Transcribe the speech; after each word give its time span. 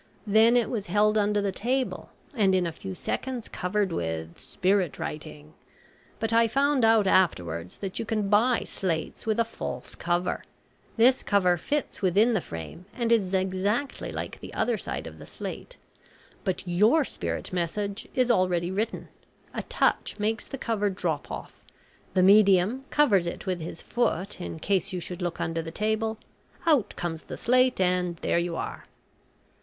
Then 0.25 0.57
it 0.57 0.67
was 0.71 0.87
held 0.87 1.15
under 1.15 1.43
the 1.43 1.51
table, 1.51 2.09
and 2.33 2.55
in 2.55 2.65
a 2.65 2.71
few 2.71 2.95
seconds 2.95 3.47
covered 3.47 3.91
with 3.91 4.33
`spirit 4.33 4.97
writing.' 4.97 5.53
But 6.19 6.33
I 6.33 6.47
found 6.47 6.83
out 6.83 7.05
afterwards 7.05 7.77
that 7.85 7.99
you 7.99 8.05
can 8.05 8.27
buy 8.27 8.61
slates 8.65 9.27
with 9.27 9.39
a 9.39 9.45
false 9.45 9.93
cover, 9.93 10.43
this 10.97 11.21
cover 11.21 11.55
fits 11.55 12.01
within 12.01 12.33
the 12.33 12.41
frame 12.41 12.87
and 12.95 13.11
is 13.11 13.31
exactly 13.31 14.11
like 14.11 14.39
the 14.39 14.51
other 14.55 14.75
side 14.75 15.05
of 15.05 15.19
the 15.19 15.27
slate, 15.27 15.77
but, 16.43 16.67
your 16.67 17.05
spirit 17.05 17.53
message 17.53 18.07
is 18.15 18.31
already 18.31 18.71
written, 18.71 19.07
a 19.53 19.61
touch 19.61 20.15
makes 20.17 20.47
the 20.47 20.57
cover 20.57 20.89
drop 20.89 21.29
off, 21.29 21.63
the 22.15 22.23
medium 22.23 22.85
covers 22.89 23.27
it 23.27 23.45
with 23.45 23.59
his 23.59 23.83
foot 23.83 24.41
in 24.41 24.57
case 24.57 24.91
you 24.91 24.99
should 24.99 25.21
look 25.21 25.39
under 25.39 25.61
the 25.61 25.69
table, 25.69 26.17
out 26.65 26.95
comes 26.95 27.21
the 27.21 27.37
slate, 27.37 27.79
and 27.79 28.15
there 28.17 28.39
you 28.39 28.55
are!" 28.55 28.85